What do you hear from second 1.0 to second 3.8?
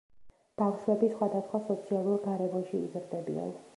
სხვადასხვა სოციალურ გარემოში იზრდებიან.